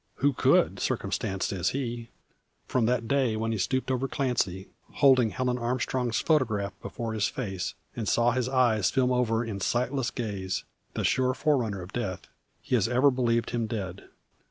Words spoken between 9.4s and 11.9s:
in sightless gaze, the sure forerunner